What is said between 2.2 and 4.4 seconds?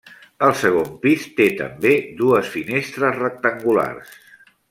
dues finestres rectangulars.